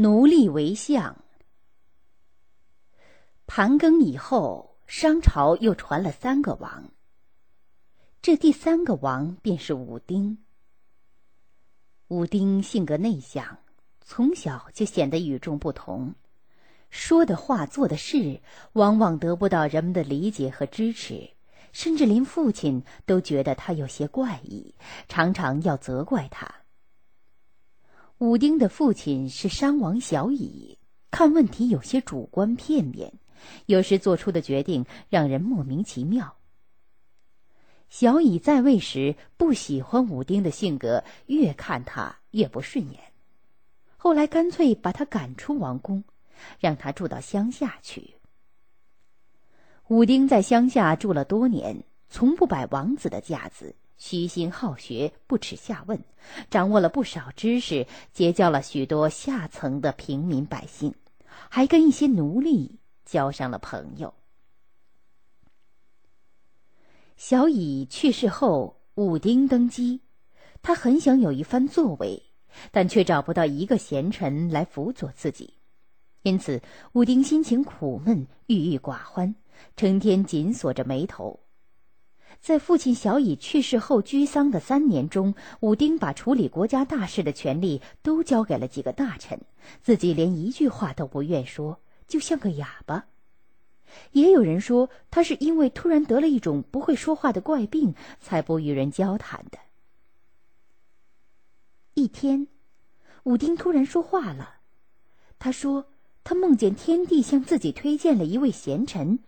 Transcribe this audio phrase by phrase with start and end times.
[0.00, 1.24] 奴隶为相。
[3.48, 6.92] 盘庚以后，商朝又传了三个王。
[8.22, 10.38] 这第三个王便是武丁。
[12.06, 13.58] 武丁性格内向，
[14.00, 16.14] 从小就显得与众不同，
[16.90, 18.40] 说的话、做的事，
[18.74, 21.28] 往往得不到人们的理解和支持，
[21.72, 24.76] 甚至连父亲都觉得他有些怪异，
[25.08, 26.57] 常常要责怪他。
[28.18, 30.76] 武丁的父亲是商王小乙，
[31.08, 33.12] 看问题有些主观片面，
[33.66, 36.34] 有时做出的决定让人莫名其妙。
[37.88, 43.00] 小乙在位时不喜欢武丁的性格，越看他越不顺眼，
[43.96, 46.02] 后来干脆把他赶出王宫，
[46.58, 48.14] 让他住到乡下去。
[49.86, 53.76] 武丁在乡下住了多年，从不摆王子的架子。
[53.98, 56.02] 虚心好学，不耻下问，
[56.48, 60.94] 掌握了不少知识，结交了许多下层的平民百姓，
[61.50, 64.14] 还跟一些奴隶交上了朋友。
[67.16, 70.00] 小乙去世后，武丁登基，
[70.62, 72.22] 他很想有一番作为，
[72.70, 75.54] 但却找不到一个贤臣来辅佐自己，
[76.22, 79.34] 因此武丁心情苦闷，郁郁寡欢，
[79.76, 81.40] 成天紧锁着眉头。
[82.40, 89.38] 在父亲小乙去世后居丧的三年中，武丁把处理国家大事的权利都交给了几个大臣，
[89.82, 93.06] 自己连一句话都不愿说，就像个哑巴。
[94.12, 99.58] 也有人说他是因为突然得了一种不会说话的怪病，才不与人交谈的。
[101.94, 102.46] 一天，
[103.24, 104.60] 武丁突然说话了，
[105.38, 105.86] 他说
[106.22, 109.18] 他梦见天帝向自己推荐了一位贤臣。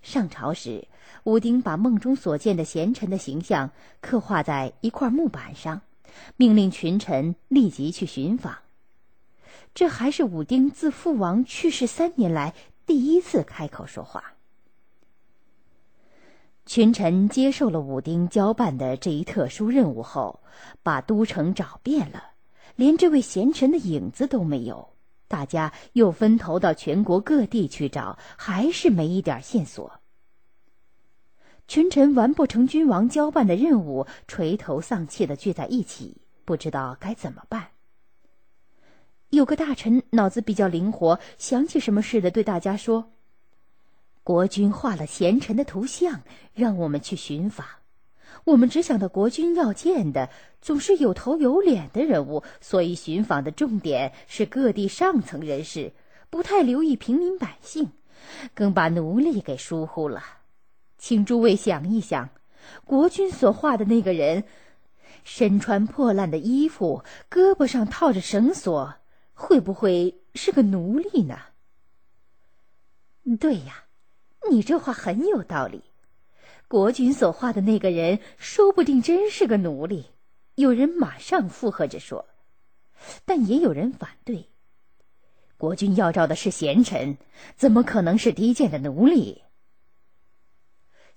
[0.00, 0.86] 上朝时，
[1.24, 5.80] 武丁把梦中所见的贤臣的形象刻画在一块木板上，
[6.36, 8.58] 命令群臣立即去寻访。
[9.74, 12.54] 这还是武丁自父王去世三年来
[12.86, 14.34] 第一次开口说话。
[16.64, 20.40] 群臣接受了武丁交办的这一特殊任务后，
[20.82, 22.32] 把都城找遍了，
[22.76, 24.90] 连这位贤臣的影子都没有。
[25.28, 29.97] 大家又分头到全国各地去找，还是没一点线索。
[31.68, 37.68] 群臣完不成君王交办的任务，垂头丧气的聚在一起，不知道该怎么办。
[39.28, 43.12] 有个大臣脑子比较灵活，想起什么似的，对大家说
[44.24, 46.22] ：“国君画了贤臣的图像，
[46.54, 47.66] 让我们去寻访。”
[48.44, 50.30] 我们只想到国君要见的
[50.62, 55.92] 总是有头有脸的人物，所以寻访的重点是各地上层人士，
[56.30, 57.90] 不太留意平民百姓，
[58.54, 60.22] 更把奴隶给疏忽了。
[60.98, 62.28] 请诸位想一想，
[62.84, 64.44] 国君所画的那个人，
[65.24, 68.94] 身穿破烂的衣服，胳膊上套着绳索，
[69.32, 71.38] 会不会是个奴隶呢？
[73.38, 73.84] 对呀，
[74.50, 75.82] 你这话很有道理。
[76.66, 80.06] 国君所画的那个人，说不定真是个奴隶。
[80.56, 82.26] 有人马上附和着说，
[83.24, 84.48] 但也有人反对。
[85.56, 87.16] 国君要招的是贤臣，
[87.56, 89.42] 怎么可能是低贱的奴隶？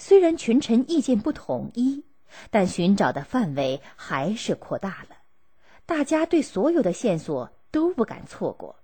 [0.00, 2.04] 虽然群臣意见不统一，
[2.50, 5.16] 但寻找的范围还是扩大了。
[5.86, 8.76] 大家对所有的线索都不敢错过。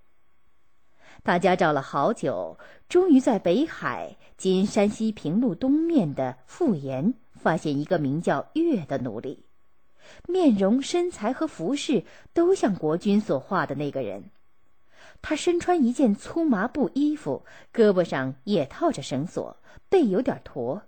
[1.23, 2.59] 大家找了好久，
[2.89, 9.47] 终于在北海（今山西平陆东面的富岩）发现一个名叫月的奴隶，
[10.27, 14.31] 面容、身材和服饰都像国君所画的那个人。
[15.23, 19.57] 他身穿一件粗麻布衣服，胳膊上也套着绳索，
[19.89, 20.83] 背有点驼，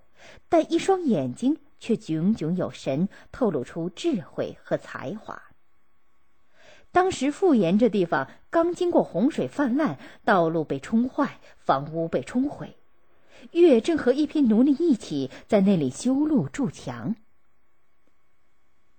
[0.49, 5.43] 但一双眼睛却炯炯有神，透露出智慧和才华。
[6.93, 12.77] 当时富岩这地方刚经过洪水泛滥，道路被冲坏，房屋被冲毁。
[13.53, 17.15] 月正和一批奴隶一起在那里修路筑墙。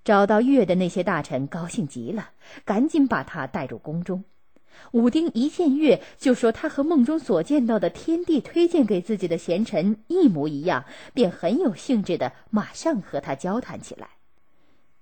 [0.04, 2.30] 找到月的那些大臣高兴极了，
[2.64, 4.24] 赶紧把他带入宫中。
[4.92, 14.10] 武丁一见月，就说他和梦中所见到的天帝推荐给自己的贤臣一模一样，便很有兴致的马上和他交谈起来。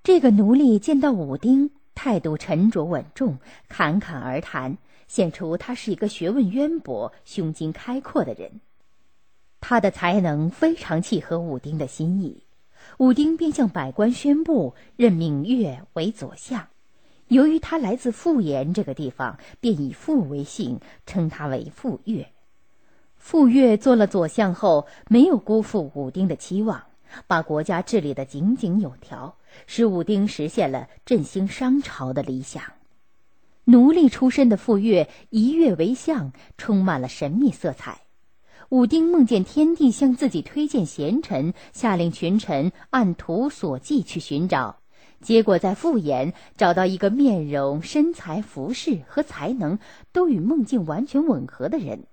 [0.04, 1.72] 这个奴隶见到武丁。
[1.98, 3.38] 态度沉着稳重，
[3.70, 4.78] 侃侃而谈，
[5.08, 8.60] 显出他是一个学问渊博、胸襟开阔的人。
[9.62, 12.44] 他的才能非常契合武丁的心意，
[12.98, 16.68] 武丁便向百官宣布任命岳为左相。
[17.28, 22.28] 由于他来自富岩这个地方，便以富为姓，称他为富岳。
[23.16, 26.84] 富岳做了左相后，没有辜负武丁的期望，
[27.26, 29.36] 把国家治理得井井有条。
[29.68, 32.62] 使武丁实现了振兴商朝的理想。
[33.64, 38.02] 奴隶出身的傅说一跃为相，充满了神秘色彩。
[38.70, 44.78] 武丁梦见天帝向自己推荐贤臣，下令群臣按图索骥去寻找。
[45.26, 49.80] 结果在傅眼找到一个面容、身材、服饰和才能
[50.12, 52.04] 都与梦境完全吻合的人。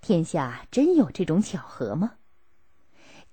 [0.00, 2.12] 天下真有这种巧合吗？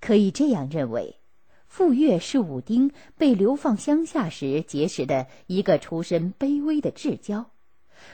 [0.00, 1.20] 可以这样认为，
[1.68, 7.46] 傅说是武丁被流放乡下时结识的一个出身卑微的至交。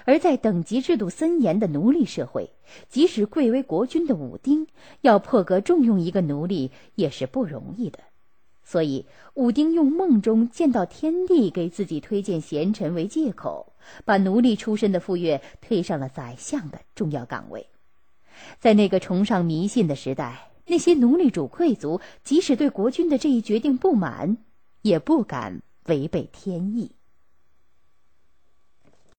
[0.05, 2.51] 而在等级制度森严的奴隶社会，
[2.91, 4.67] 即使贵为国君的武丁，
[5.01, 8.01] 要破格重用一个奴隶也是不容易的。
[8.65, 13.75] 所以，武丁用梦中见到天帝给自己推荐贤臣为借口，
[14.05, 17.67] 把奴隶出身的傅说推上了宰相的重要岗位。
[18.59, 24.39] 在那个崇尚迷信的时代，那些奴隶主贵族即使对国君的这一决定不满，
[24.81, 26.94] 也不敢违背天意。